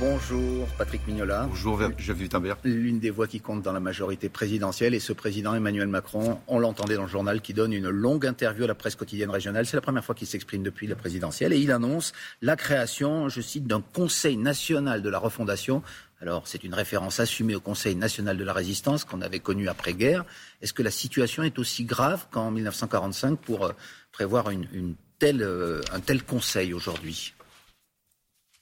Bonjour 0.00 0.66
Patrick 0.78 1.06
Mignola. 1.06 1.44
Bonjour 1.46 1.78
Javier 1.98 2.24
Wittenberg. 2.24 2.58
L'une 2.64 3.00
des 3.00 3.10
voix 3.10 3.26
qui 3.26 3.38
compte 3.38 3.60
dans 3.60 3.74
la 3.74 3.80
majorité 3.80 4.30
présidentielle 4.30 4.94
et 4.94 4.98
ce 4.98 5.12
président 5.12 5.54
Emmanuel 5.54 5.88
Macron, 5.88 6.40
on 6.48 6.58
l'entendait 6.58 6.94
dans 6.94 7.02
le 7.02 7.08
journal, 7.08 7.42
qui 7.42 7.52
donne 7.52 7.74
une 7.74 7.90
longue 7.90 8.24
interview 8.24 8.64
à 8.64 8.66
la 8.66 8.74
presse 8.74 8.96
quotidienne 8.96 9.28
régionale. 9.28 9.66
C'est 9.66 9.76
la 9.76 9.82
première 9.82 10.02
fois 10.02 10.14
qu'il 10.14 10.26
s'exprime 10.26 10.62
depuis 10.62 10.86
la 10.86 10.96
présidentielle 10.96 11.52
et 11.52 11.58
il 11.58 11.70
annonce 11.70 12.14
la 12.40 12.56
création, 12.56 13.28
je 13.28 13.42
cite, 13.42 13.66
d'un 13.66 13.82
Conseil 13.82 14.38
national 14.38 15.02
de 15.02 15.10
la 15.10 15.18
refondation. 15.18 15.82
Alors 16.22 16.48
c'est 16.48 16.64
une 16.64 16.72
référence 16.72 17.20
assumée 17.20 17.54
au 17.54 17.60
Conseil 17.60 17.94
national 17.94 18.38
de 18.38 18.44
la 18.44 18.54
résistance 18.54 19.04
qu'on 19.04 19.20
avait 19.20 19.40
connu 19.40 19.68
après-guerre. 19.68 20.24
Est-ce 20.62 20.72
que 20.72 20.82
la 20.82 20.90
situation 20.90 21.42
est 21.42 21.58
aussi 21.58 21.84
grave 21.84 22.26
qu'en 22.30 22.50
1945 22.50 23.38
pour 23.38 23.66
euh, 23.66 23.72
prévoir 24.12 24.48
une, 24.48 24.94
telle, 25.18 25.42
euh, 25.42 25.82
un 25.92 26.00
tel 26.00 26.22
Conseil 26.22 26.72
aujourd'hui? 26.72 27.34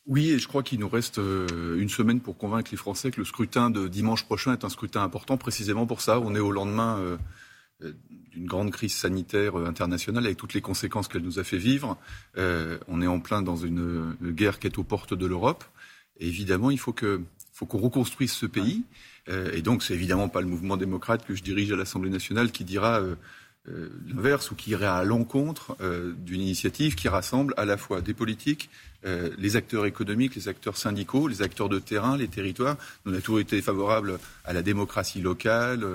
Oui, 0.09 0.31
et 0.31 0.39
je 0.39 0.49
crois 0.49 0.63
qu'il 0.63 0.81
nous 0.81 0.89
reste 0.89 1.19
euh, 1.19 1.79
une 1.79 1.91
semaine 1.91 2.21
pour 2.21 2.39
convaincre 2.39 2.71
les 2.71 2.79
Français 2.79 3.11
que 3.11 3.21
le 3.21 3.27
scrutin 3.27 3.69
de 3.69 3.89
dimanche 3.89 4.25
prochain 4.25 4.55
est 4.55 4.65
un 4.65 4.71
scrutin 4.71 5.03
important 5.03 5.37
précisément 5.37 5.85
pour 5.85 6.01
ça. 6.01 6.19
On 6.19 6.35
est 6.35 6.41
au 6.41 6.51
lendemain 6.51 6.99
euh, 6.99 7.19
euh, 7.83 7.93
d'une 8.33 8.47
grande 8.47 8.71
crise 8.71 8.95
sanitaire 8.95 9.55
internationale 9.57 10.25
avec 10.25 10.39
toutes 10.39 10.55
les 10.55 10.63
conséquences 10.63 11.09
qu'elle 11.09 11.23
nous 11.23 11.39
a 11.39 11.45
fait 11.45 11.59
vivre. 11.59 11.99
on 12.37 13.03
est 13.03 13.07
en 13.07 13.21
plein 13.21 13.43
dans 13.43 13.57
une, 13.57 14.17
guerre 14.23 14.59
qui 14.59 14.67
est 14.67 14.79
aux 14.79 14.83
portes 14.83 15.13
de 15.13 15.27
l'Europe. 15.27 15.65
Évidemment, 16.19 16.71
il 16.71 16.79
faut 16.79 16.95
que 16.95 17.21
faut 17.53 17.67
qu'on 17.67 17.79
reconstruise 17.79 18.33
ce 18.33 18.47
pays. 18.47 18.85
et 19.29 19.63
donc, 19.63 19.83
c'est 19.83 19.95
évidemment 19.95 20.29
pas 20.29 20.41
le 20.41 20.47
mouvement 20.47 20.77
démocrate 20.77 21.27
que 21.27 21.35
je 21.35 21.43
dirige 21.43 21.73
à 21.73 21.77
l'Assemblée 21.77 22.11
nationale 22.11 22.53
qui 22.53 22.65
dira 22.65 23.01
l'inverse 24.07 24.51
ou 24.53 24.55
qui 24.55 24.71
irait 24.71 24.87
à 24.87 25.03
l'encontre 25.03 25.77
d'une 26.19 26.41
initiative 26.41 26.95
qui 26.95 27.09
rassemble 27.09 27.55
à 27.57 27.65
la 27.65 27.77
fois 27.77 28.01
des 28.01 28.15
politiques, 28.15 28.71
euh, 29.09 29.31
les 29.39 29.57
acteurs 29.57 29.87
économiques, 29.87 30.37
les 30.37 30.49
acteurs 30.49 30.77
syndicaux, 30.77 31.27
les 31.27 31.43
acteurs 31.43 31.69
de 31.69 31.79
terrain, 31.79 32.17
les 32.17 32.29
territoires. 32.29 32.77
Nous 33.05 33.13
avons 33.13 33.21
toujours 33.21 33.41
été 33.41 33.61
favorables 33.63 34.19
à 34.45 34.53
la 34.53 34.63
démocratie 34.63 35.21
locale, 35.21 35.87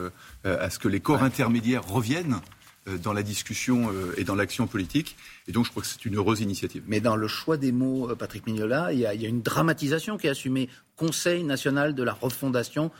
à 0.43 0.69
ce 0.69 0.79
que 0.79 0.87
les 0.87 0.99
corps 0.99 1.23
intermédiaires 1.23 1.85
reviennent 1.87 2.39
euh, 2.89 2.97
dans 2.97 3.13
la 3.13 3.23
discussion 3.23 3.89
euh, 3.93 4.13
et 4.17 4.25
dans 4.25 4.35
l'action 4.35 4.67
politique. 4.67 5.15
Et 5.47 5.53
donc, 5.53 5.63
je 5.63 5.71
crois 5.71 5.81
que 5.81 5.87
c'est 5.87 6.03
une 6.03 6.17
heureuse 6.17 6.41
initiative. 6.41 6.83
Mais 6.85 6.99
dans 6.99 7.15
le 7.15 7.29
choix 7.29 7.55
des 7.55 7.71
mots, 7.71 8.09
euh, 8.09 8.15
Patrick 8.15 8.45
Mignola, 8.45 8.91
il 8.91 8.99
y 8.99 9.05
a, 9.05 9.13
une 9.13 9.41
dramatisation 9.41 10.17
qui 10.17 10.27
est 10.27 10.31
assumée. 10.31 10.67
Conseil 10.97 11.45
national 11.45 11.95
de 11.95 12.03
la 12.03 12.11
refondation, 12.11 12.91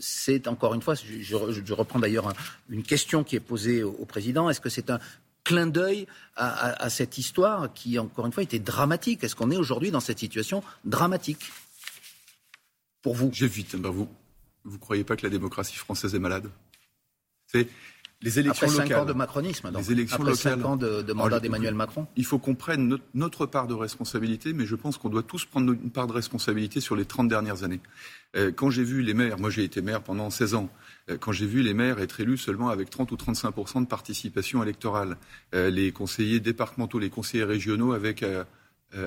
c'est 0.00 0.48
encore 0.48 0.74
une 0.74 0.82
fois, 0.82 0.94
je, 0.94 1.72
reprends 1.72 1.98
d'ailleurs 1.98 2.30
une 2.68 2.82
question 2.82 3.24
qui 3.24 3.36
est 3.36 3.40
posée 3.40 3.82
au, 3.82 4.04
président. 4.04 4.50
Est-ce 4.50 4.60
que 4.60 4.68
c'est 4.68 4.90
un 4.90 4.98
clin 5.44 5.66
d'œil 5.66 6.06
à, 6.36 6.88
cette 6.90 7.18
histoire 7.18 7.72
qui, 7.72 7.98
encore 7.98 8.26
une 8.26 8.32
fois, 8.32 8.42
était 8.42 8.58
dramatique 8.58 9.22
Est-ce 9.24 9.36
qu'on 9.36 9.50
est 9.50 9.56
aujourd'hui 9.56 9.90
dans 9.90 10.00
cette 10.00 10.18
situation 10.18 10.62
dramatique 10.84 11.52
Pour 13.02 13.14
vous? 13.14 13.30
J'évite. 13.32 13.76
Ben 13.76 13.90
vous, 13.90 14.08
vous 14.64 14.78
croyez 14.78 15.04
pas 15.04 15.16
que 15.16 15.26
la 15.26 15.30
démocratie 15.30 15.76
française 15.76 16.14
est 16.14 16.18
malade? 16.18 16.48
Les 18.22 18.38
élections 18.38 18.66
Après 18.66 18.88
cinq 18.88 18.96
ans 18.96 19.04
de 19.04 19.12
macronisme, 19.12 19.70
donc. 19.70 19.82
Les 19.82 19.92
élections 19.92 20.22
Après 20.22 20.34
cinq 20.34 20.64
ans 20.64 20.76
de, 20.76 21.12
mandat 21.12 21.40
d'Emmanuel 21.40 21.74
Macron. 21.74 22.06
Il 22.16 22.24
faut 22.24 22.38
qu'on 22.38 22.54
prenne 22.54 22.98
notre, 23.14 23.46
part 23.46 23.66
de 23.66 23.74
responsabilité, 23.74 24.52
mais 24.52 24.66
je 24.66 24.76
pense 24.76 24.98
qu'on 24.98 25.08
doit 25.08 25.22
tous 25.22 25.44
prendre 25.44 25.72
une 25.72 25.90
part 25.90 26.06
de 26.06 26.12
responsabilité 26.12 26.80
sur 26.80 26.94
les 26.94 27.04
30 27.04 27.28
dernières 27.28 27.64
années. 27.64 27.80
Euh, 28.36 28.52
quand 28.54 28.70
j'ai 28.70 28.84
vu 28.84 29.02
les 29.02 29.14
maires, 29.14 29.38
moi 29.38 29.50
j'ai 29.50 29.64
été 29.64 29.82
maire 29.82 30.02
pendant 30.02 30.30
16 30.30 30.54
ans, 30.54 30.70
euh, 31.10 31.18
quand 31.18 31.32
j'ai 31.32 31.46
vu 31.46 31.62
les 31.62 31.74
maires 31.74 31.98
être 31.98 32.20
élus 32.20 32.38
seulement 32.38 32.68
avec 32.68 32.88
30 32.88 33.10
ou 33.12 33.16
35 33.16 33.80
de 33.80 33.86
participation 33.86 34.62
électorale, 34.62 35.16
euh, 35.54 35.70
les 35.70 35.92
conseillers 35.92 36.40
départementaux, 36.40 36.98
les 36.98 37.10
conseillers 37.10 37.44
régionaux 37.44 37.92
avec 37.92 38.24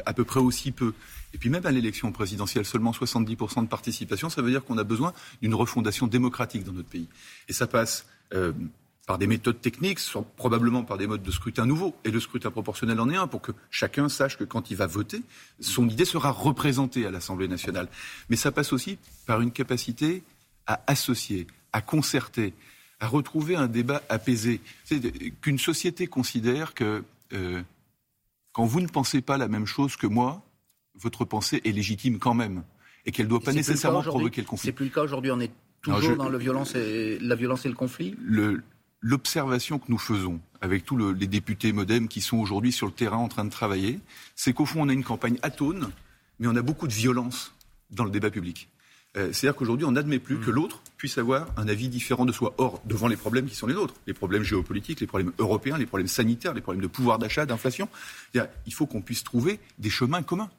à 0.07 0.13
peu 0.13 0.23
près 0.23 0.39
aussi 0.39 0.71
peu. 0.71 0.93
Et 1.35 1.37
puis 1.37 1.51
même 1.51 1.63
à 1.63 1.71
l'élection 1.71 2.11
présidentielle, 2.11 2.65
seulement 2.65 2.91
70% 2.91 3.61
de 3.61 3.67
participation, 3.67 4.29
ça 4.29 4.41
veut 4.41 4.49
dire 4.49 4.65
qu'on 4.65 4.79
a 4.79 4.83
besoin 4.83 5.13
d'une 5.43 5.53
refondation 5.53 6.07
démocratique 6.07 6.63
dans 6.63 6.71
notre 6.71 6.89
pays. 6.89 7.07
Et 7.49 7.53
ça 7.53 7.67
passe 7.67 8.07
par 9.05 9.17
des 9.17 9.27
méthodes 9.27 9.61
techniques, 9.61 9.99
probablement 10.35 10.83
par 10.83 10.97
des 10.97 11.05
modes 11.05 11.21
de 11.21 11.31
scrutin 11.31 11.65
nouveaux. 11.65 11.95
Et 12.03 12.11
le 12.11 12.19
scrutin 12.19 12.49
proportionnel 12.49 12.99
en 12.99 13.09
est 13.09 13.15
un, 13.15 13.27
pour 13.27 13.41
que 13.41 13.51
chacun 13.69 14.09
sache 14.09 14.37
que 14.37 14.43
quand 14.43 14.71
il 14.71 14.77
va 14.77 14.87
voter, 14.87 15.21
son 15.59 15.87
idée 15.87 16.05
sera 16.05 16.31
représentée 16.31 17.05
à 17.05 17.11
l'Assemblée 17.11 17.47
nationale. 17.47 17.87
Mais 18.29 18.35
ça 18.35 18.51
passe 18.51 18.73
aussi 18.73 18.97
par 19.27 19.41
une 19.41 19.51
capacité 19.51 20.23
à 20.65 20.81
associer, 20.87 21.45
à 21.71 21.81
concerter, 21.81 22.53
à 22.99 23.07
retrouver 23.07 23.55
un 23.55 23.67
débat 23.67 24.01
apaisé. 24.09 24.59
Qu'une 25.41 25.59
société 25.59 26.07
considère 26.07 26.73
que 26.73 27.03
euh, 27.33 27.61
quand 28.53 28.65
vous 28.65 28.81
ne 28.81 28.87
pensez 28.87 29.21
pas 29.21 29.37
la 29.37 29.47
même 29.47 29.67
chose 29.67 29.97
que 29.97 30.07
moi, 30.07 30.43
votre 30.95 31.25
pensée 31.25 31.61
est 31.63 31.71
légitime 31.71 32.17
quand 32.17 32.33
même. 32.33 32.63
Et 33.05 33.11
qu'elle 33.11 33.27
ne 33.27 33.29
doit 33.29 33.39
pas 33.39 33.53
nécessairement 33.53 34.01
provoquer 34.01 34.41
le 34.41 34.47
conflit. 34.47 34.65
C'est 34.65 34.71
plus 34.71 34.85
le 34.85 34.91
cas 34.91 35.03
aujourd'hui, 35.03 35.29
on 35.29 35.39
est 35.39 35.51
toujours 35.83 36.15
dans 36.15 36.29
le 36.29 36.39
violence 36.39 36.73
et, 36.73 37.19
la 37.19 37.35
violence 37.35 37.65
et 37.65 37.69
le 37.69 37.75
conflit 37.75 38.15
le, 38.19 38.63
l'observation 39.05 39.77
que 39.77 39.85
nous 39.89 39.99
faisons 39.99 40.39
avec 40.61 40.83
tous 40.83 40.97
les 40.97 41.27
députés 41.27 41.71
modem 41.71 42.07
qui 42.07 42.21
sont 42.21 42.37
aujourd'hui 42.37 42.71
sur 42.71 42.87
le 42.87 42.91
terrain 42.91 43.17
en 43.17 43.27
train 43.27 43.45
de 43.45 43.51
travailler, 43.51 43.99
c'est 44.35 44.51
qu'au 44.51 44.65
fond, 44.65 44.81
on 44.81 44.89
a 44.89 44.93
une 44.93 45.03
campagne 45.03 45.37
atone, 45.43 45.91
mais 46.39 46.47
on 46.47 46.55
a 46.55 46.63
beaucoup 46.63 46.87
de 46.87 46.93
violence 46.93 47.53
dans 47.91 48.03
le 48.03 48.09
débat 48.09 48.31
public. 48.31 48.67
Euh, 49.15 49.31
c'est-à-dire 49.31 49.55
qu'aujourd'hui, 49.55 49.85
on 49.85 49.91
n'admet 49.91 50.17
plus 50.17 50.39
que 50.39 50.49
mm. 50.49 50.55
l'autre 50.55 50.81
puisse 50.97 51.19
avoir 51.19 51.47
un 51.55 51.67
avis 51.67 51.87
différent 51.87 52.25
de 52.25 52.31
soi. 52.31 52.55
Or, 52.57 52.81
devant 52.85 53.07
les 53.07 53.15
problèmes 53.15 53.45
qui 53.45 53.53
sont 53.53 53.67
les 53.67 53.75
nôtres, 53.75 53.93
les 54.07 54.15
problèmes 54.15 54.41
géopolitiques, 54.41 54.99
les 55.01 55.07
problèmes 55.07 55.33
européens, 55.37 55.77
les 55.77 55.85
problèmes 55.85 56.07
sanitaires, 56.07 56.55
les 56.55 56.61
problèmes 56.61 56.81
de 56.81 56.87
pouvoir 56.87 57.19
d'achat, 57.19 57.45
d'inflation, 57.45 57.87
il 58.33 58.73
faut 58.73 58.87
qu'on 58.87 59.03
puisse 59.03 59.23
trouver 59.23 59.59
des 59.77 59.91
chemins 59.91 60.23
communs. 60.23 60.49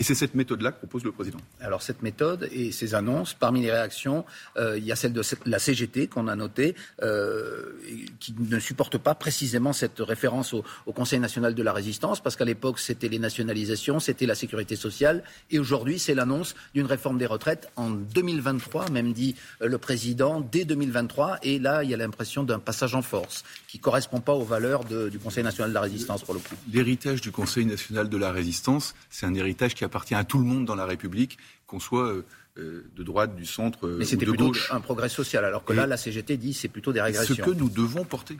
Et 0.00 0.02
c'est 0.02 0.16
cette 0.16 0.34
méthode-là 0.34 0.72
que 0.72 0.78
propose 0.78 1.04
le 1.04 1.12
président. 1.12 1.38
Alors 1.60 1.80
cette 1.80 2.02
méthode 2.02 2.48
et 2.50 2.72
ces 2.72 2.96
annonces, 2.96 3.32
parmi 3.32 3.62
les 3.62 3.70
réactions, 3.70 4.24
euh, 4.56 4.76
il 4.76 4.84
y 4.84 4.90
a 4.90 4.96
celle 4.96 5.12
de 5.12 5.22
la 5.46 5.60
CGT 5.60 6.08
qu'on 6.08 6.26
a 6.26 6.34
notée, 6.34 6.74
euh, 7.00 7.78
qui 8.18 8.34
ne 8.36 8.58
supporte 8.58 8.98
pas 8.98 9.14
précisément 9.14 9.72
cette 9.72 10.00
référence 10.00 10.52
au, 10.52 10.64
Conseil 10.92 11.20
national 11.20 11.54
de 11.54 11.62
la 11.62 11.72
résistance, 11.72 12.20
parce 12.20 12.34
qu'à 12.34 12.44
l'époque 12.44 12.80
c'était 12.80 13.08
les 13.08 13.20
nationalisations, 13.20 14.00
c'était 14.00 14.26
la 14.26 14.34
sécurité 14.34 14.74
sociale, 14.74 15.22
et 15.50 15.60
aujourd'hui 15.60 16.00
c'est 16.00 16.14
l'annonce 16.14 16.54
d'une 16.72 16.86
réforme 16.86 17.18
des 17.18 17.26
retraites 17.26 17.70
en 17.76 17.90
2023, 17.90 18.90
même 18.90 19.12
dit 19.12 19.36
euh, 19.60 19.68
le 19.68 19.78
président, 19.78 20.40
dès 20.40 20.64
2023, 20.64 21.38
et 21.42 21.60
là 21.60 21.84
il 21.84 21.90
y 21.90 21.94
a 21.94 21.96
l'impression 21.96 22.42
d'un 22.42 22.58
passage 22.58 22.96
en 22.96 23.02
force 23.02 23.44
qui 23.68 23.78
ne 23.78 23.82
correspond 23.82 24.20
pas 24.20 24.34
aux 24.34 24.44
valeurs 24.44 24.84
du 24.84 25.18
Conseil 25.20 25.44
national 25.44 25.70
de 25.70 25.74
la 25.74 25.80
résistance 25.80 26.22
pour 26.22 26.34
le 26.34 26.40
coup. 26.40 26.54
L'héritage 26.72 27.20
du 27.20 27.30
Conseil 27.30 27.66
national 27.66 28.08
de 28.08 28.16
la 28.16 28.32
résistance, 28.32 28.94
c'est 29.10 29.26
un 29.26 29.34
héritage 29.34 29.74
qui 29.74 29.83
appartient 29.84 30.14
à 30.14 30.24
tout 30.24 30.38
le 30.38 30.44
monde 30.44 30.64
dans 30.64 30.74
la 30.74 30.86
République, 30.86 31.38
qu'on 31.66 31.80
soit 31.80 32.08
euh, 32.08 32.24
euh, 32.58 32.90
de 32.96 33.02
droite, 33.02 33.36
du 33.36 33.46
centre 33.46 33.86
euh, 33.86 33.96
Mais 33.98 34.04
c'était 34.04 34.26
plutôt 34.26 34.52
un 34.70 34.80
progrès 34.80 35.08
social, 35.08 35.44
alors 35.44 35.64
que 35.64 35.72
là, 35.72 35.86
la 35.86 35.96
CGT 35.96 36.36
dit 36.36 36.54
c'est 36.54 36.68
plutôt 36.68 36.92
des 36.92 37.00
régressions. 37.00 37.34
Ce 37.34 37.40
que 37.40 37.50
nous 37.50 37.68
devons 37.68 38.04
porter, 38.04 38.38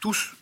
tous, 0.00 0.34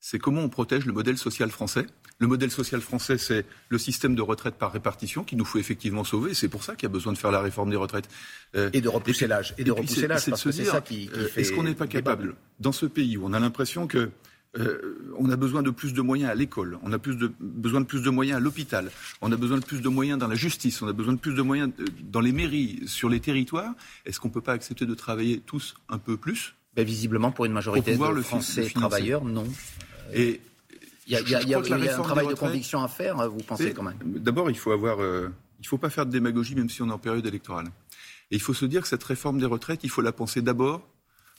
c'est 0.00 0.18
comment 0.18 0.42
on 0.42 0.48
protège 0.48 0.86
le 0.86 0.92
modèle 0.92 1.18
social 1.18 1.50
français. 1.50 1.86
Le 2.18 2.26
modèle 2.26 2.50
social 2.50 2.82
français, 2.82 3.16
c'est 3.16 3.46
le 3.70 3.78
système 3.78 4.14
de 4.14 4.20
retraite 4.20 4.56
par 4.56 4.72
répartition 4.72 5.24
qu'il 5.24 5.38
nous 5.38 5.46
faut 5.46 5.58
effectivement 5.58 6.04
sauver. 6.04 6.34
C'est 6.34 6.48
pour 6.48 6.64
ça 6.64 6.74
qu'il 6.74 6.82
y 6.82 6.90
a 6.90 6.92
besoin 6.92 7.14
de 7.14 7.18
faire 7.18 7.30
la 7.30 7.40
réforme 7.40 7.70
des 7.70 7.76
retraites. 7.76 8.08
et 8.54 8.80
de 8.80 8.88
repousser 8.88 9.26
l'âge. 9.26 9.54
Et 9.56 9.64
de 9.64 9.72
repousser 9.72 10.06
l'âge, 10.06 10.26
parce 10.26 10.44
que 10.44 10.52
c'est 10.52 10.64
ça 10.64 10.82
qui, 10.82 11.08
qui 11.08 11.40
Est-ce 11.40 11.52
qu'on 11.52 11.62
n'est 11.62 11.74
pas 11.74 11.86
capable, 11.86 12.34
dans 12.58 12.72
ce 12.72 12.86
pays 12.86 13.16
où 13.16 13.24
on 13.24 13.32
a 13.32 13.40
l'impression 13.40 13.86
que 13.86 14.10
euh, 14.58 15.14
on 15.16 15.30
a 15.30 15.36
besoin 15.36 15.62
de 15.62 15.70
plus 15.70 15.92
de 15.92 16.02
moyens 16.02 16.30
à 16.30 16.34
l'école, 16.34 16.78
on 16.82 16.92
a 16.92 16.98
plus 16.98 17.16
de, 17.16 17.32
besoin 17.38 17.80
de 17.80 17.86
plus 17.86 18.02
de 18.02 18.10
moyens 18.10 18.38
à 18.38 18.40
l'hôpital, 18.40 18.90
on 19.20 19.30
a 19.30 19.36
besoin 19.36 19.58
de 19.58 19.64
plus 19.64 19.80
de 19.80 19.88
moyens 19.88 20.18
dans 20.18 20.26
la 20.26 20.34
justice, 20.34 20.82
on 20.82 20.88
a 20.88 20.92
besoin 20.92 21.12
de 21.12 21.18
plus 21.18 21.34
de 21.34 21.42
moyens 21.42 21.70
euh, 21.78 21.84
dans 22.02 22.20
les 22.20 22.32
mairies, 22.32 22.80
sur 22.86 23.08
les 23.08 23.20
territoires. 23.20 23.74
Est-ce 24.06 24.18
qu'on 24.18 24.28
ne 24.28 24.32
peut 24.32 24.40
pas 24.40 24.52
accepter 24.52 24.86
de 24.86 24.94
travailler 24.94 25.38
tous 25.38 25.76
un 25.88 25.98
peu 25.98 26.16
plus? 26.16 26.54
Ben, 26.74 26.84
Visiblement, 26.84 27.30
pour 27.30 27.44
une 27.44 27.52
majorité 27.52 27.96
de 27.96 28.22
Français 28.22 28.68
travailleurs, 28.74 29.24
non. 29.24 29.46
Et 30.12 30.40
il 31.06 31.12
y 31.12 31.54
a, 31.54 31.58
un 31.58 32.02
travail 32.02 32.26
de 32.28 32.34
conviction 32.34 32.82
à 32.82 32.88
faire, 32.88 33.28
vous 33.30 33.42
pensez 33.42 33.72
quand 33.72 33.82
même. 33.82 33.98
D'abord, 34.04 34.50
il 34.50 34.58
faut 34.58 34.72
avoir, 34.72 35.00
euh, 35.00 35.28
il 35.60 35.66
faut 35.66 35.78
pas 35.78 35.90
faire 35.90 36.06
de 36.06 36.10
démagogie, 36.10 36.54
même 36.54 36.70
si 36.70 36.82
on 36.82 36.88
est 36.88 36.92
en 36.92 36.98
période 36.98 37.26
électorale. 37.26 37.66
Et 38.30 38.36
il 38.36 38.40
faut 38.40 38.54
se 38.54 38.64
dire 38.64 38.82
que 38.82 38.88
cette 38.88 39.02
réforme 39.02 39.38
des 39.38 39.46
retraites, 39.46 39.80
il 39.82 39.90
faut 39.90 40.02
la 40.02 40.12
penser 40.12 40.42
d'abord 40.42 40.88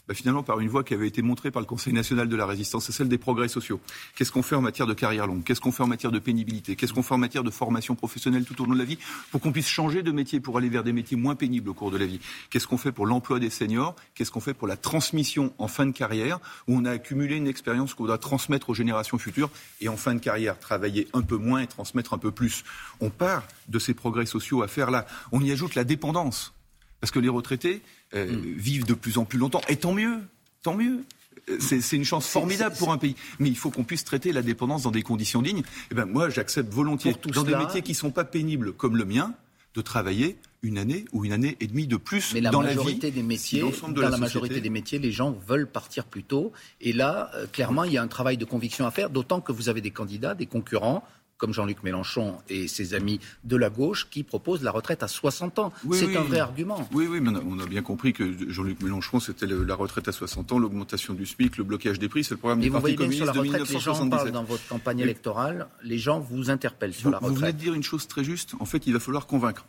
bah, 0.07 0.13
finalement 0.13 0.43
par 0.43 0.59
une 0.59 0.69
voie 0.69 0.83
qui 0.83 0.93
avait 0.93 1.07
été 1.07 1.21
montrée 1.21 1.51
par 1.51 1.61
le 1.61 1.65
Conseil 1.65 1.93
national 1.93 2.27
de 2.27 2.35
la 2.35 2.45
résistance, 2.45 2.85
c'est 2.85 2.91
celle 2.91 3.09
des 3.09 3.17
progrès 3.17 3.47
sociaux. 3.47 3.79
Qu'est-ce 4.15 4.31
qu'on 4.31 4.43
fait 4.43 4.55
en 4.55 4.61
matière 4.61 4.87
de 4.87 4.93
carrière 4.93 5.27
longue? 5.27 5.43
Qu'est-ce 5.43 5.61
qu'on 5.61 5.71
fait 5.71 5.83
en 5.83 5.87
matière 5.87 6.11
de 6.11 6.19
pénibilité? 6.19 6.75
Qu'est-ce 6.75 6.93
qu'on 6.93 7.03
fait 7.03 7.13
en 7.13 7.19
matière 7.19 7.43
de 7.43 7.51
formation 7.51 7.95
professionnelle 7.95 8.45
tout 8.45 8.61
au 8.61 8.65
long 8.65 8.73
de 8.73 8.79
la 8.79 8.85
vie 8.85 8.97
pour 9.31 9.41
qu'on 9.41 9.51
puisse 9.51 9.67
changer 9.67 10.03
de 10.03 10.11
métier, 10.11 10.39
pour 10.39 10.57
aller 10.57 10.69
vers 10.69 10.83
des 10.83 10.93
métiers 10.93 11.17
moins 11.17 11.35
pénibles 11.35 11.69
au 11.69 11.73
cours 11.73 11.91
de 11.91 11.97
la 11.97 12.05
vie? 12.05 12.19
Qu'est-ce 12.49 12.67
qu'on 12.67 12.77
fait 12.77 12.91
pour 12.91 13.05
l'emploi 13.05 13.39
des 13.39 13.49
seniors? 13.49 13.95
Qu'est-ce 14.15 14.31
qu'on 14.31 14.39
fait 14.39 14.53
pour 14.53 14.67
la 14.67 14.77
transmission 14.77 15.53
en 15.57 15.67
fin 15.67 15.85
de 15.85 15.91
carrière, 15.91 16.39
où 16.67 16.75
on 16.75 16.85
a 16.85 16.91
accumulé 16.91 17.35
une 17.35 17.47
expérience 17.47 17.93
qu'on 17.93 18.05
doit 18.05 18.17
transmettre 18.17 18.69
aux 18.69 18.73
générations 18.73 19.17
futures, 19.17 19.49
et 19.79 19.89
en 19.89 19.97
fin 19.97 20.15
de 20.15 20.19
carrière, 20.19 20.59
travailler 20.59 21.07
un 21.13 21.21
peu 21.21 21.37
moins 21.37 21.61
et 21.61 21.67
transmettre 21.67 22.13
un 22.13 22.17
peu 22.17 22.31
plus? 22.31 22.63
On 22.99 23.09
part 23.09 23.43
de 23.67 23.79
ces 23.79 23.93
progrès 23.93 24.25
sociaux 24.25 24.63
à 24.63 24.67
faire 24.67 24.91
là. 24.91 25.05
On 25.31 25.41
y 25.41 25.51
ajoute 25.51 25.75
la 25.75 25.83
dépendance. 25.83 26.53
Parce 27.01 27.11
que 27.11 27.19
les 27.19 27.29
retraités, 27.29 27.81
euh, 28.13 28.31
hmm. 28.31 28.53
vivent 28.55 28.85
de 28.85 28.93
plus 28.93 29.17
en 29.17 29.25
plus 29.25 29.39
longtemps. 29.39 29.61
Et 29.67 29.75
tant 29.75 29.93
mieux, 29.93 30.19
tant 30.63 30.75
mieux. 30.75 31.03
Euh, 31.49 31.57
c'est 31.59 31.95
une 31.95 32.05
chance 32.05 32.27
formidable 32.27 32.75
pour 32.77 32.91
un 32.91 32.97
pays. 32.97 33.15
Mais 33.39 33.49
il 33.49 33.57
faut 33.57 33.71
qu'on 33.71 33.83
puisse 33.83 34.03
traiter 34.03 34.31
la 34.31 34.41
dépendance 34.41 34.83
dans 34.83 34.91
des 34.91 35.01
conditions 35.01 35.41
dignes. 35.41 35.59
Et 35.59 35.91
eh 35.91 35.95
ben 35.95 36.05
moi, 36.05 36.29
j'accepte 36.29 36.71
volontiers 36.71 37.15
dans 37.33 37.43
des 37.43 37.55
métiers 37.55 37.81
qui 37.81 37.91
ne 37.91 37.97
sont 37.97 38.11
pas 38.11 38.23
pénibles 38.23 38.73
comme 38.73 38.95
le 38.95 39.05
mien 39.05 39.33
de 39.73 39.81
travailler 39.81 40.37
une 40.63 40.77
année 40.77 41.05
ou 41.11 41.25
une 41.25 41.31
année 41.31 41.57
et 41.59 41.67
demie 41.67 41.87
de 41.87 41.97
plus 41.97 42.33
Mais 42.33 42.41
la 42.41 42.51
dans 42.51 42.61
majorité 42.61 43.07
la 43.07 43.09
vie, 43.09 43.21
des 43.21 43.23
métiers, 43.23 43.61
dans 43.61 44.01
la, 44.01 44.17
majorité 44.17 44.61
des 44.61 44.69
métiers, 44.69 44.99
les 44.99 45.11
gens 45.11 45.31
veulent 45.47 45.67
partir 45.67 46.05
plus 46.05 46.23
tôt. 46.23 46.51
Et 46.81 46.93
là, 46.93 47.31
euh, 47.35 47.47
clairement, 47.47 47.83
il 47.83 47.93
y 47.93 47.97
a 47.97 48.03
un 48.03 48.07
travail 48.07 48.37
de 48.37 48.45
conviction 48.45 48.85
à 48.85 48.91
faire, 48.91 49.09
d'autant 49.09 49.41
que 49.41 49.51
vous 49.51 49.69
avez 49.69 49.81
des 49.81 49.91
candidats, 49.91 50.35
des 50.35 50.45
concurrents 50.45 51.03
comme 51.41 51.53
Jean-Luc 51.55 51.81
Mélenchon 51.81 52.37
et 52.49 52.67
ses 52.67 52.93
amis 52.93 53.19
de 53.43 53.55
la 53.55 53.71
gauche, 53.71 54.07
qui 54.11 54.21
proposent 54.21 54.61
la 54.61 54.69
retraite 54.69 55.01
à 55.01 55.07
60 55.07 55.57
ans. 55.57 55.73
c'est 55.91 56.15
un 56.15 56.21
vrai 56.21 56.39
argument. 56.39 56.87
Oui, 56.93 57.07
oui, 57.09 57.19
mais 57.19 57.31
on 57.31 57.57
a 57.57 57.65
bien 57.65 57.81
compris 57.81 58.13
que 58.13 58.23
Jean-Luc 58.47 58.79
Mélenchon, 58.83 59.19
c'était 59.19 59.47
la 59.47 59.73
retraite 59.73 60.07
à 60.07 60.11
60 60.11 60.51
ans, 60.51 60.59
l'augmentation 60.59 61.15
du 61.15 61.25
SMIC, 61.25 61.57
le 61.57 61.63
blocage 61.63 61.97
des 61.97 62.09
prix, 62.09 62.23
c'est 62.23 62.35
le 62.35 62.37
programme 62.37 62.59
du 62.59 62.69
Parti 62.69 62.95
communiste 62.95 63.23
sur 63.23 63.33
la 63.33 63.41
retraite, 63.41 63.67
Les 63.67 63.79
gens 63.79 64.07
parlent 64.07 64.31
dans 64.31 64.43
votre 64.43 64.67
campagne 64.67 64.99
électorale, 64.99 65.67
les 65.83 65.97
gens 65.97 66.19
vous 66.19 66.51
interpellent 66.51 66.93
sur 66.93 67.09
la 67.09 67.17
retraite. 67.17 67.33
Vous 67.33 67.39
venez 67.39 67.53
de 67.53 67.57
dire 67.57 67.73
une 67.73 67.81
chose 67.81 68.07
très 68.07 68.23
juste, 68.23 68.53
en 68.59 68.65
fait, 68.65 68.85
il 68.85 68.93
va 68.93 68.99
falloir 68.99 69.25
convaincre. 69.25 69.65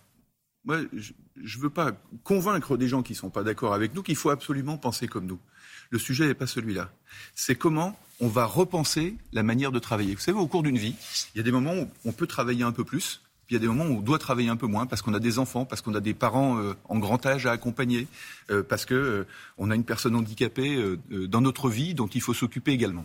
Moi, 0.65 0.81
je 0.93 1.59
ne 1.59 1.63
veux 1.63 1.71
pas 1.71 1.93
convaincre 2.23 2.77
des 2.77 2.87
gens 2.87 3.03
qui 3.03 3.15
ne 3.15 3.19
sont 3.19 3.31
pas 3.31 3.43
d'accord 3.43 3.73
avec 3.73 3.95
nous 3.95 4.03
qu'il 4.03 4.15
faut 4.15 4.31
absolument 4.31 4.77
penser 4.77 5.09
comme 5.09 5.25
nous. 5.25 5.41
Le 5.89 5.99
sujet 5.99 6.27
n'est 6.27 6.35
pas 6.35 6.47
celui-là. 6.47 6.93
C'est 7.35 7.55
comment 7.55 7.99
on 8.23 8.29
va 8.29 8.47
repenser 8.47 9.17
la 9.33 9.43
manière 9.43 9.73
de 9.73 9.81
travailler. 9.81 10.15
Vous 10.15 10.21
savez, 10.21 10.39
au 10.39 10.47
cours 10.47 10.63
d'une 10.63 10.79
vie, 10.79 10.95
il 11.35 11.39
y 11.39 11.41
a 11.41 11.43
des 11.43 11.51
moments 11.51 11.75
où 11.75 11.89
on 12.05 12.13
peut 12.13 12.29
travailler 12.29 12.63
un 12.63 12.71
peu 12.71 12.85
plus, 12.85 13.21
puis 13.47 13.55
il 13.55 13.55
y 13.55 13.57
a 13.57 13.61
des 13.61 13.67
moments 13.67 13.85
où 13.85 13.99
on 13.99 14.01
doit 14.01 14.21
travailler 14.21 14.49
un 14.49 14.57
peu 14.57 14.69
moins 14.69 14.87
parce 14.87 15.03
qu'on 15.03 15.13
a 15.13 15.19
des 15.19 15.41
enfants, 15.41 15.65
parce 15.65 15.83
qu'on 15.83 15.95
a 15.97 16.01
des 16.01 16.15
parents 16.15 16.57
euh, 16.59 16.75
en 16.89 17.01
grand 17.01 17.27
âge 17.27 17.47
à 17.47 17.51
accompagner, 17.51 18.07
euh, 18.51 18.63
parce 18.63 18.87
qu'on 18.87 18.95
euh, 18.95 19.27
a 19.59 19.75
une 19.75 19.85
personne 19.85 20.15
handicapée 20.15 20.81
dans 21.11 21.41
notre 21.41 21.69
vie 21.69 21.95
dont 21.95 22.07
il 22.07 22.21
faut 22.21 22.33
s'occuper 22.33 22.71
également. 22.71 23.05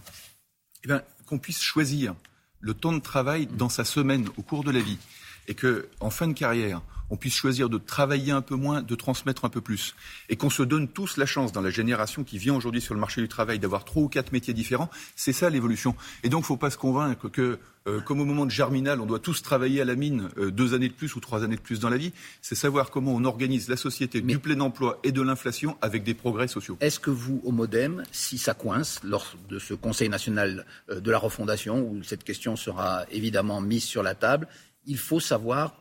Eh 0.83 0.87
bien, 0.87 1.01
qu'on 1.25 1.39
puisse 1.39 1.61
choisir 1.61 2.13
le 2.59 2.75
temps 2.75 2.93
de 2.93 2.99
travail 2.99 3.47
dans 3.47 3.69
sa 3.69 3.85
semaine 3.85 4.29
au 4.37 4.43
cours 4.43 4.63
de 4.63 4.71
la 4.71 4.79
vie 4.81 4.99
et 5.47 5.55
que, 5.55 5.89
en 5.99 6.11
fin 6.11 6.27
de 6.27 6.33
carrière, 6.33 6.81
on 7.09 7.17
puisse 7.17 7.35
choisir 7.35 7.69
de 7.69 7.77
travailler 7.77 8.31
un 8.31 8.41
peu 8.41 8.55
moins, 8.55 8.81
de 8.81 8.95
transmettre 8.95 9.45
un 9.45 9.49
peu 9.49 9.61
plus, 9.61 9.95
et 10.29 10.35
qu'on 10.35 10.49
se 10.49 10.63
donne 10.63 10.87
tous 10.87 11.17
la 11.17 11.25
chance 11.25 11.51
dans 11.51 11.61
la 11.61 11.69
génération 11.69 12.23
qui 12.23 12.37
vient 12.37 12.55
aujourd'hui 12.55 12.81
sur 12.81 12.93
le 12.93 12.99
marché 12.99 13.21
du 13.21 13.27
travail 13.27 13.59
d'avoir 13.59 13.85
trois 13.85 14.03
ou 14.03 14.07
quatre 14.07 14.31
métiers 14.31 14.53
différents, 14.53 14.89
c'est 15.15 15.33
ça 15.33 15.49
l'évolution. 15.49 15.95
Et 16.23 16.29
donc, 16.29 16.41
il 16.41 16.43
ne 16.43 16.47
faut 16.47 16.57
pas 16.57 16.69
se 16.69 16.77
convaincre 16.77 17.29
que, 17.29 17.59
euh, 17.87 18.01
comme 18.01 18.19
au 18.19 18.25
moment 18.25 18.45
de 18.45 18.51
Germinal, 18.51 18.99
on 18.99 19.05
doit 19.05 19.19
tous 19.19 19.41
travailler 19.41 19.81
à 19.81 19.85
la 19.85 19.95
mine 19.95 20.29
euh, 20.37 20.51
deux 20.51 20.73
années 20.73 20.89
de 20.89 20.93
plus 20.93 21.15
ou 21.15 21.19
trois 21.19 21.43
années 21.43 21.55
de 21.55 21.61
plus 21.61 21.79
dans 21.79 21.89
la 21.89 21.97
vie. 21.97 22.11
C'est 22.41 22.55
savoir 22.55 22.91
comment 22.91 23.13
on 23.13 23.25
organise 23.25 23.69
la 23.69 23.77
société 23.77 24.21
du 24.21 24.39
plein 24.39 24.59
emploi 24.59 24.99
et 25.03 25.11
de 25.11 25.21
l'inflation 25.21 25.77
avec 25.81 26.03
des 26.03 26.13
progrès 26.13 26.47
sociaux. 26.47 26.77
Est-ce 26.81 26.99
que 26.99 27.11
vous, 27.11 27.41
au 27.43 27.51
MoDem, 27.51 28.03
si 28.11 28.37
ça 28.37 28.53
coince 28.53 29.01
lors 29.03 29.35
de 29.49 29.59
ce 29.59 29.73
Conseil 29.73 30.09
national 30.09 30.65
euh, 30.89 30.99
de 30.99 31.11
la 31.11 31.17
refondation, 31.17 31.81
où 31.81 32.03
cette 32.03 32.23
question 32.23 32.55
sera 32.55 33.05
évidemment 33.11 33.61
mise 33.61 33.83
sur 33.83 34.03
la 34.03 34.15
table, 34.15 34.47
il 34.85 34.97
faut 34.97 35.19
savoir 35.19 35.75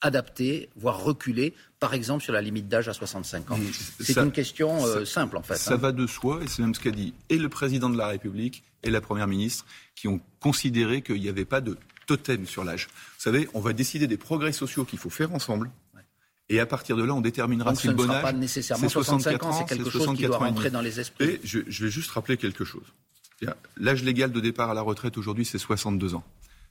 adapter, 0.00 0.68
voire 0.76 1.02
reculer, 1.02 1.54
par 1.80 1.94
exemple 1.94 2.22
sur 2.22 2.32
la 2.32 2.40
limite 2.40 2.68
d'âge 2.68 2.88
à 2.88 2.92
65 2.92 3.50
ans 3.50 3.58
C'est 4.00 4.16
une 4.18 4.32
question 4.32 4.84
euh, 4.84 5.04
simple 5.04 5.36
en 5.36 5.42
fait. 5.42 5.56
Ça 5.56 5.74
hein. 5.74 5.76
va 5.76 5.92
de 5.92 6.06
soi, 6.06 6.40
et 6.42 6.48
c'est 6.48 6.62
même 6.62 6.74
ce 6.74 6.80
qu'a 6.80 6.90
dit 6.90 7.14
et 7.28 7.38
le 7.38 7.48
président 7.48 7.90
de 7.90 7.98
la 7.98 8.08
République 8.08 8.62
et 8.82 8.90
la 8.90 9.00
Première 9.00 9.26
ministre, 9.26 9.66
qui 9.94 10.08
ont 10.08 10.20
considéré 10.40 11.02
qu'il 11.02 11.20
n'y 11.20 11.28
avait 11.28 11.44
pas 11.44 11.60
de 11.60 11.76
totem 12.06 12.46
sur 12.46 12.64
l'âge. 12.64 12.86
Vous 12.86 13.22
savez, 13.22 13.48
on 13.54 13.60
va 13.60 13.72
décider 13.72 14.06
des 14.06 14.16
progrès 14.16 14.52
sociaux 14.52 14.84
qu'il 14.84 14.98
faut 14.98 15.10
faire 15.10 15.32
ensemble. 15.34 15.70
Et 16.50 16.60
à 16.60 16.66
partir 16.66 16.96
de 16.96 17.02
là, 17.02 17.12
on 17.12 17.20
déterminera 17.20 17.74
si 17.74 17.88
le 17.88 17.94
bon 17.94 18.08
âge. 18.08 18.22
pas 18.22 18.32
nécessairement 18.32 18.88
65 18.88 19.42
ans, 19.42 19.52
c'est 19.52 19.76
quelque 19.76 19.90
chose 19.90 20.08
qui 20.16 20.24
doit 20.24 20.38
rentrer 20.38 20.70
dans 20.70 20.80
les 20.80 20.98
esprits. 20.98 21.24
Et 21.24 21.40
je, 21.44 21.58
je 21.66 21.84
vais 21.84 21.90
juste 21.90 22.10
rappeler 22.10 22.38
quelque 22.38 22.64
chose. 22.64 22.86
L'âge 23.76 24.02
légal 24.02 24.32
de 24.32 24.40
départ 24.40 24.70
à 24.70 24.74
la 24.74 24.82
retraite 24.82 25.18
aujourd'hui, 25.18 25.44
c'est 25.44 25.58
62 25.58 26.14
ans. 26.14 26.24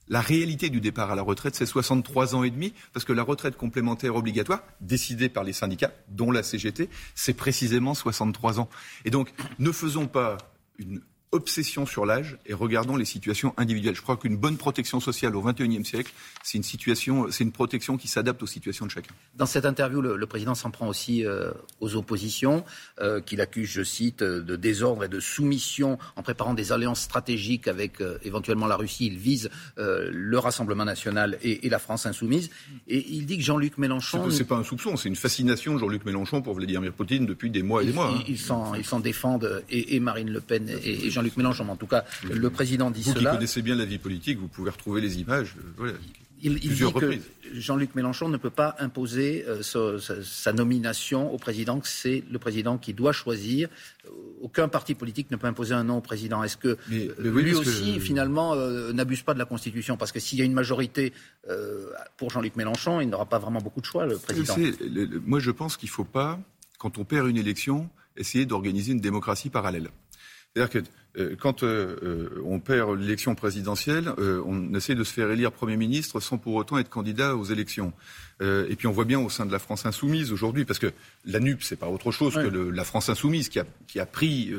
La 0.10 0.22
réalité 0.22 0.70
du 0.70 0.80
départ 0.80 1.12
à 1.12 1.16
la 1.16 1.22
retraite, 1.22 1.56
c'est 1.56 1.66
63 1.66 2.36
ans 2.36 2.44
et 2.44 2.50
demi, 2.50 2.74
parce 2.94 3.06
que 3.06 3.14
la 3.14 3.24
retraite 3.24 3.58
complémentaire 3.58 4.16
obligatoire, 4.16 4.64
décidée 4.82 5.30
par 5.30 5.44
les 5.44 5.54
syndicats, 5.54 5.92
dont 6.10 6.32
la 6.32 6.44
CGT, 6.44 6.90
c'est 7.16 7.34
précisément 7.34 7.94
63 7.94 8.60
ans. 8.60 8.70
Et 9.06 9.10
donc, 9.10 9.34
ne 9.60 9.72
faisons 9.72 10.08
pas 10.08 10.38
une 10.80 11.02
obsession 11.32 11.86
sur 11.86 12.06
l'âge 12.06 12.38
et 12.46 12.54
regardons 12.54 12.96
les 12.96 13.06
situations 13.06 13.54
individuelles. 13.58 13.96
Je 13.96 14.02
crois 14.02 14.16
qu'une 14.16 14.38
bonne 14.38 14.56
protection 14.56 15.02
sociale 15.02 15.36
au 15.36 15.42
XXIe 15.42 15.84
siècle, 15.84 16.14
c'est 16.42 16.58
une 16.58 16.64
situation, 16.64 17.28
c'est 17.32 17.44
une 17.44 17.52
protection 17.52 17.98
qui 17.98 18.08
s'adapte 18.08 18.42
aux 18.44 18.48
situations 18.48 18.86
de 18.86 18.92
chacun. 18.92 19.14
Dans 19.36 19.46
cette 19.46 19.66
interview, 19.66 20.02
le, 20.02 20.26
président 20.26 20.56
s'en 20.56 20.72
prend 20.72 20.88
aussi 20.88 21.26
euh, 21.26 21.52
aux 21.82 21.96
oppositions, 21.96 22.64
euh, 23.02 23.20
qu'il 23.20 23.42
accuse, 23.42 23.70
je 23.70 23.84
cite, 23.84 24.24
de 24.24 24.56
désordre 24.56 25.04
et 25.04 25.10
de 25.10 25.20
soumission 25.20 25.98
en 26.16 26.24
préparant 26.24 26.54
des 26.54 26.72
alliances 26.72 27.02
stratégiques 27.02 27.68
avec 27.68 28.00
euh, 28.00 28.18
éventuellement 28.24 28.68
la 28.68 28.78
Russie. 28.78 29.08
Il 29.08 29.18
vise 29.18 29.50
le 29.78 30.38
Rassemblement 30.38 30.86
national 30.86 31.38
et, 31.42 31.68
la 31.70 31.80
France 31.80 32.06
insoumise. 32.06 32.50
Et 32.88 33.06
il 33.10 33.26
dit 33.26 33.38
que 33.38 33.44
Jean-Luc 33.44 33.78
Mélenchon. 33.78 34.30
C'est 34.32 34.46
pas 34.46 34.56
un 34.56 34.64
soupçon, 34.64 34.96
c'est 34.96 35.10
une 35.10 35.16
fascination 35.16 35.78
Jean-Luc 35.78 36.06
Mélenchon 36.06 36.42
pour 36.42 36.54
Vladimir 36.54 36.94
Poutine 36.94 37.26
depuis 37.26 37.50
des 37.50 37.64
mois 37.64 37.84
et 37.84 37.88
des 37.88 37.94
mois. 37.94 38.14
Hein. 38.16 38.24
Ils 38.28 38.38
s'en 38.40 39.00
défendent 39.00 39.64
et, 39.70 40.00
Marine 40.00 40.30
Le 40.30 40.40
Pen 40.42 40.70
et, 40.70 41.08
et 41.08 41.10
Jean-Luc 41.18 41.38
Mélenchon, 41.38 41.68
en 41.68 41.76
tout 41.76 41.88
cas, 41.88 42.06
le 42.24 42.50
président 42.52 42.92
dit 42.92 43.02
vous 43.02 43.14
cela. 43.14 43.22
Vous 43.22 43.26
qui 43.26 43.38
connaissez 43.38 43.62
bien 43.64 43.76
la 43.76 43.86
vie 43.86 43.98
politique, 43.98 44.38
vous 44.38 44.48
pouvez 44.48 44.70
retrouver 44.70 45.02
les 45.02 45.20
images. 45.20 45.56
Euh, 45.80 45.94
il, 46.44 46.60
dit 46.60 46.84
que 46.94 47.20
Jean-Luc 47.56 47.96
Mélenchon 47.96 48.30
ne 48.30 48.38
peut 48.38 48.52
pas 48.52 48.76
imposer 48.78 49.44
euh, 49.48 49.64
sa, 49.64 50.54
nomination 50.54 51.34
au 51.34 51.40
président, 51.40 51.80
que 51.80 51.88
c'est 51.88 52.24
le 52.30 52.38
président 52.38 52.78
qui 52.78 52.94
doit 52.94 53.14
choisir. 53.14 53.68
Euh, 54.06 54.10
aucun 54.44 54.68
parti 54.68 54.94
politique 54.94 55.32
ne 55.32 55.38
peut 55.38 55.48
imposer 55.48 55.74
un 55.74 55.84
nom 55.84 55.98
au 55.98 56.02
président. 56.02 56.44
Est-ce 56.44 56.58
que 56.58 56.78
lui 57.18 57.56
aussi, 57.56 58.00
finalement, 58.00 58.56
n'abuse 58.94 59.24
pas 59.24 59.34
de 59.34 59.40
la 59.40 59.46
Constitution? 59.46 59.98
Parce 59.98 60.12
que 60.12 60.20
s'il 60.20 60.38
y 60.38 60.44
a 60.44 60.46
une 60.46 60.54
majorité 60.54 61.14
pour 62.18 62.30
Jean-Luc 62.30 62.56
Mélenchon, 62.56 63.02
il 63.02 63.10
n'aura 63.10 63.26
pas 63.26 63.40
vraiment 63.40 63.62
beaucoup 63.62 63.82
de 63.82 63.88
choix, 63.88 64.06
le 64.06 64.20
président. 64.20 64.56
moi, 65.26 65.40
je 65.40 65.50
pense 65.50 65.78
qu'il 65.78 65.90
ne 65.90 65.94
faut 65.94 66.06
pas, 66.06 66.40
quand 66.78 67.00
on 67.00 67.06
perd 67.06 67.28
une 67.28 67.38
élection, 67.38 67.90
essayer 68.16 68.46
d'organiser 68.46 68.92
une 68.92 69.02
démocratie 69.02 69.50
parallèle. 69.50 69.90
C'est-à-dire 70.56 70.70
que 70.84 70.90
euh, 71.18 71.36
quand 71.40 71.64
euh, 71.64 71.96
euh, 72.04 72.42
on 72.46 72.60
perd 72.60 73.00
l'élection 73.00 73.36
présidentielle, 73.36 74.12
on 74.18 74.74
essaie 74.76 74.96
de 74.96 75.04
se 75.04 75.14
faire 75.14 75.30
élire 75.32 75.52
Premier 75.52 75.78
ministre 75.78 76.20
sans 76.20 76.38
pour 76.38 76.56
autant 76.56 76.78
être 76.78 76.90
candidat 76.90 77.36
aux 77.36 77.46
élections. 77.46 77.94
et 78.42 78.76
puis 78.76 78.88
on 78.88 78.92
voit 78.92 79.06
bien 79.06 79.20
au 79.20 79.30
sein 79.30 79.46
de 79.46 79.52
la 79.52 79.60
France 79.60 79.86
insoumise 79.86 80.32
aujourd'hui, 80.32 80.66
parce 80.66 80.80
que 80.80 80.92
la 81.26 81.40
NUP, 81.40 81.64
c'est 81.64 81.76
pas 81.76 81.88
autre 81.88 82.12
chose 82.12 82.36
que 82.36 82.48
la 82.48 82.84
France 82.84 83.10
insoumise 83.10 83.50
qui 83.50 83.60
a, 83.60 83.66
qui 83.88 84.00
a 84.00 84.06
pris 84.06 84.54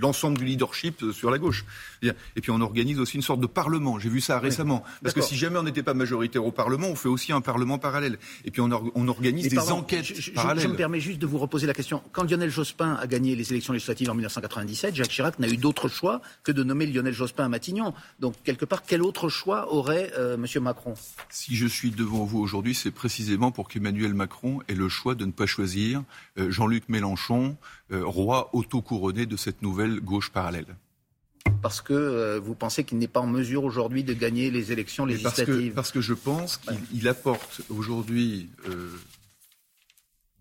l'ensemble 0.00 0.38
du 0.38 0.44
leadership 0.44 1.04
sur 1.12 1.30
la 1.30 1.38
gauche. 1.38 1.64
Et 2.02 2.40
puis 2.40 2.50
on 2.50 2.60
organise 2.60 2.98
aussi 2.98 3.16
une 3.16 3.22
sorte 3.22 3.40
de 3.40 3.46
parlement. 3.46 3.98
J'ai 3.98 4.08
vu 4.08 4.20
ça 4.20 4.38
récemment. 4.38 4.82
Parce 5.02 5.14
que 5.14 5.20
si 5.20 5.36
jamais 5.36 5.58
on 5.58 5.62
n'était 5.62 5.82
pas 5.82 5.94
majoritaire 5.94 6.44
au 6.44 6.52
Parlement, 6.52 6.88
on 6.88 6.96
fait 6.96 7.08
aussi 7.08 7.32
un 7.32 7.40
parlement 7.40 7.78
parallèle. 7.78 8.18
Et 8.44 8.50
puis 8.50 8.60
on, 8.60 8.70
on 8.94 9.08
organise 9.08 9.48
des 9.48 9.58
enquêtes 9.58 10.04
je, 10.04 10.30
parallèles. 10.32 10.62
Je, 10.62 10.68
me 10.68 10.76
permets 10.76 11.00
juste 11.00 11.18
de 11.18 11.26
vous 11.26 11.38
reposer 11.38 11.66
la 11.66 11.74
question. 11.74 12.02
Quand 12.12 12.28
Lionel 12.28 12.50
Jospin 12.50 12.94
a 12.94 13.06
gagné 13.06 13.36
les 13.36 13.50
élections 13.50 13.72
législatives 13.72 14.10
en 14.10 14.14
1997, 14.14 14.94
Jacques 14.94 15.08
Chirac 15.08 15.38
n'a 15.38 15.48
eu 15.48 15.56
d'autre 15.56 15.88
choix 15.88 16.20
que 16.42 16.52
de 16.52 16.62
nommer 16.62 16.86
Lionel 16.86 17.14
Jospin 17.14 17.44
à 17.44 17.48
Matignon. 17.48 17.94
Donc 18.18 18.34
quelque 18.44 18.64
part, 18.64 18.82
quel 18.82 19.02
autre 19.02 19.28
choix 19.28 19.72
aurait 19.72 20.12
euh, 20.18 20.34
M. 20.34 20.62
Macron? 20.62 20.94
Si 21.28 21.56
je 21.56 21.66
suis 21.66 21.90
devant 21.90 22.24
vous 22.24 22.38
aujourd'hui, 22.38 22.74
c'est 22.74 22.90
précisément 22.90 23.50
pour 23.50 23.68
qu'Emmanuel 23.68 24.14
Macron 24.14 24.60
ait 24.68 24.74
le 24.74 24.88
choix 24.88 25.14
de 25.14 25.24
ne 25.24 25.32
pas 25.32 25.46
choisir 25.46 26.02
euh, 26.38 26.50
Jean-Luc 26.50 26.88
Mélenchon, 26.88 27.56
euh, 27.92 28.04
roi 28.04 28.50
auto-couronné 28.52 29.26
de 29.26 29.36
cette 29.36 29.62
nouvelle 29.62 29.89
gauche 29.98 30.30
parallèle. 30.30 30.76
Parce 31.62 31.80
que 31.80 31.92
euh, 31.92 32.38
vous 32.38 32.54
pensez 32.54 32.84
qu'il 32.84 32.98
n'est 32.98 33.08
pas 33.08 33.20
en 33.20 33.26
mesure 33.26 33.64
aujourd'hui 33.64 34.04
de 34.04 34.14
gagner 34.14 34.50
les 34.50 34.72
élections 34.72 35.06
législatives. 35.06 35.72
parce 35.72 35.90
que, 35.90 36.00
je 36.00 36.14
pense 36.14 36.58
qu'il 36.58 37.08
apporte 37.08 37.62
aujourd'hui 37.68 38.50
euh, 38.68 38.90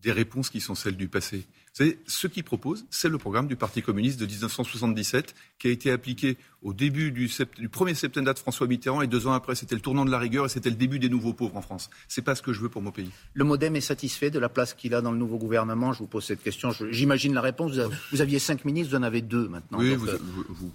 des 0.02 0.12
réponses 0.12 0.50
qui 0.50 0.62
sont 0.62 0.76
celles 0.76 0.98
du 0.98 1.08
passé. 1.08 1.46
Vous 1.74 1.86
savez, 1.86 2.00
ce 2.08 2.28
qu'il 2.28 2.44
propose, 2.44 2.86
c'est 2.90 3.10
le 3.10 3.18
programme 3.18 3.48
du 3.48 3.56
Parti 3.56 3.82
communiste 3.82 4.20
de 4.20 4.26
1977 4.26 5.36
qui 5.60 5.68
a 5.68 5.72
été 5.72 5.92
appliqué 5.92 6.38
au 6.62 6.74
début 6.74 7.12
du, 7.12 7.30
premier 7.72 7.94
septennat 7.94 8.34
de 8.34 8.40
François 8.40 8.68
Mitterrand 8.68 9.02
et 9.02 9.08
deux 9.08 9.28
ans 9.28 9.32
après, 9.32 9.56
c'était 9.56 9.76
le 9.76 9.82
tournant 9.82 10.04
de 10.04 10.12
la 10.12 10.20
rigueur 10.20 10.46
et 10.46 10.50
c'était 10.50 10.70
le 10.70 10.76
début 10.76 11.00
des 11.00 11.10
nouveaux 11.10 11.34
pauvres 11.34 11.56
en 11.56 11.62
France. 11.62 11.90
C'est 12.08 12.22
pas 12.22 12.36
ce 12.36 12.42
que 12.42 12.52
je 12.52 12.60
veux 12.60 12.70
pour 12.70 12.82
mon 12.82 12.92
pays. 12.92 13.10
Le 13.34 13.44
MoDem 13.46 13.76
est 13.76 13.82
satisfait 13.82 14.30
de 14.30 14.40
la 14.40 14.50
place 14.50 14.74
qu'il 14.74 14.94
a 14.94 15.02
dans 15.02 15.12
le 15.12 15.18
nouveau 15.18 15.38
gouvernement? 15.38 15.94
Je 15.94 16.00
vous 16.00 16.08
pose 16.08 16.26
cette 16.26 16.44
question. 16.44 16.72
J'imagine 16.92 17.34
la 17.34 17.42
réponse. 17.42 17.74
Vous 18.12 18.22
aviez 18.22 18.40
cinq 18.40 18.66
ministres, 18.66 18.92
vous 18.92 19.00
en 19.00 19.04
avez 19.04 19.22
deux 19.22 19.48
maintenant. 19.48 19.80
Oui, 19.80 19.94
euh, 19.94 20.18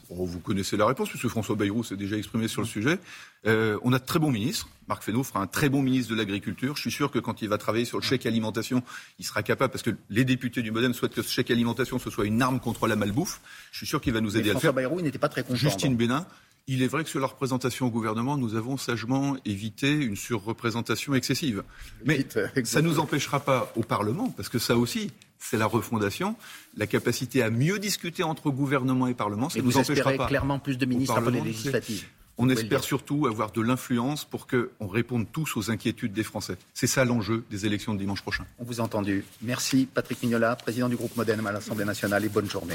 oh, 0.09 0.25
vous, 0.25 0.41
connaissez 0.41 0.77
la 0.77 0.87
réponse 0.87 1.11
puisque 1.11 1.29
François 1.29 1.57
Bayrou 1.57 1.85
s'est 1.85 1.97
déjà 1.97 2.17
exprimé 2.17 2.49
sur 2.49 2.63
le 2.63 2.67
sujet. 2.67 2.99
Euh, 3.47 3.79
on 3.83 3.93
a 3.93 3.99
de 3.99 4.05
très 4.05 4.19
bons 4.19 4.31
ministres. 4.31 4.69
Marc 4.89 5.03
Fesneau 5.03 5.23
fera 5.23 5.41
un 5.41 5.47
très 5.47 5.69
bon 5.69 5.83
ministre 5.83 6.11
de 6.11 6.17
l'Agriculture. 6.17 6.77
Je 6.77 6.83
suis 6.83 6.91
sûr 6.91 7.11
que 7.11 7.19
quand 7.19 7.43
il 7.43 7.49
va 7.49 7.59
travailler 7.59 7.85
sur 7.85 7.99
le 7.99 8.03
chèque 8.03 8.27
alimentation, 8.27 8.83
il 9.19 9.25
sera 9.25 9.43
capable, 9.43 9.71
parce 9.71 9.83
que 9.83 9.91
les 10.11 10.25
députés 10.25 10.63
du 10.63 10.71
MoDem 10.71 10.95
souhaitent 10.95 11.15
que 11.15 11.23
ce 11.23 11.31
chèque 11.31 11.51
alimentation 11.51 11.99
ce 11.99 12.11
soit 12.11 12.27
une 12.27 12.41
arme 12.43 12.61
contre 12.61 12.87
la 12.87 12.97
malbouffe. 12.97 13.41
Je 13.73 13.79
suis 13.79 13.87
sûr 13.87 14.01
qu'il 14.01 14.13
va 14.13 14.21
nous 14.21 14.37
aider 14.37 14.51
à 14.51 14.55
le 14.55 14.61
faire. 14.61 14.75
Bayrou, 14.75 14.99
il 14.99 15.05
n'était 15.05 15.19
pas 15.19 15.29
très 15.29 15.43
content. 15.43 15.57
Justine 15.57 15.97
Bénin. 15.97 16.27
Il 16.67 16.83
est 16.83 16.87
vrai 16.87 17.05
que 17.05 17.11
sur 17.11 17.21
la 17.21 17.27
représentation 17.27 17.87
au 17.87 17.91
gouvernement, 17.91 18.39
nous 18.39 18.55
avons 18.55 18.79
sagement 18.79 19.37
évité 19.45 19.93
une 19.93 20.17
surreprésentation 20.17 21.15
excessive. 21.15 21.63
Mais 22.07 22.27
ça 22.65 22.81
ne 22.81 22.89
nous 22.89 23.01
empêchera 23.01 23.41
pas 23.41 23.71
au 23.77 23.83
Parlement, 23.83 24.31
parce 24.31 24.49
que 24.49 24.59
ça 24.59 24.75
aussi, 24.75 25.11
c'est 25.39 25.59
la 25.59 25.67
refondation, 25.67 26.37
la 26.79 26.87
capacité 26.87 27.43
à 27.43 27.51
mieux 27.51 27.79
discuter 27.79 28.23
entre 28.23 28.51
gouvernement 28.51 29.07
et 29.09 29.15
Parlement. 29.15 29.51
Ça 29.51 29.59
et 29.59 29.63
nous 29.63 29.71
vous 29.71 29.77
empêchera 29.77 30.15
pas. 30.15 30.27
clairement 30.27 30.59
plus 30.59 30.79
de 30.79 30.87
ministres 30.87 31.19
après 31.19 31.33
les 31.33 31.43
législatives. 31.43 32.07
On 32.37 32.49
espère 32.49 32.83
surtout 32.83 33.27
avoir 33.27 33.53
de 33.53 33.61
l'influence 33.61 34.25
pour 34.25 34.47
qu'on 34.47 34.89
réponde 34.89 35.27
tous 35.31 35.57
aux 35.57 35.71
inquiétudes 35.71 36.13
des 36.13 36.25
Français. 36.25 36.57
C'est 36.73 36.87
ça 36.87 37.05
l'enjeu 37.05 37.45
des 37.51 37.67
élections 37.67 37.95
de 37.95 37.99
dimanche 37.99 38.23
prochain. 38.23 38.45
On 38.59 38.65
vous 38.65 38.81
a 38.81 38.85
entendu. 38.85 39.25
Merci 39.43 39.87
Patrick 39.93 40.23
Mignola, 40.23 40.57
président 40.57 40.89
du 40.89 40.97
groupe 40.97 41.17
Modem 41.17 41.47
à 41.47 41.53
l'Assemblée 41.53 41.85
nationale 41.85 42.25
et 42.25 42.29
bonne 42.29 42.51
journée. 42.51 42.75